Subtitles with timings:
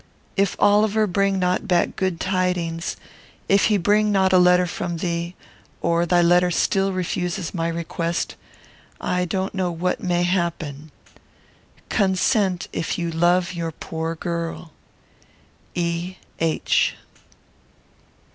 [0.35, 2.97] If Oliver bring not back good tidings,
[3.47, 5.35] if he bring not a letter from thee,
[5.79, 8.35] or thy letter still refuses my request,
[8.99, 10.89] I don't know what may happen.
[11.89, 14.71] Consent, if you love your poor girl.
[15.75, 16.95] E.H.